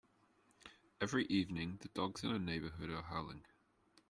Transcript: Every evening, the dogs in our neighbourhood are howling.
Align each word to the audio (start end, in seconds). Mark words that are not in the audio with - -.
Every 0.99 1.25
evening, 1.25 1.77
the 1.83 1.87
dogs 1.89 2.23
in 2.23 2.31
our 2.31 2.39
neighbourhood 2.39 2.89
are 2.89 3.03
howling. 3.03 3.45